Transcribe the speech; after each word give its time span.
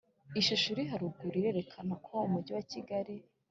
Ishusho 0.39 0.67
iri 0.73 0.83
haruguru 0.91 1.35
irerekana 1.39 1.93
ko 2.05 2.13
umujyi 2.27 2.51
wa 2.57 2.63
kigali 2.71 3.15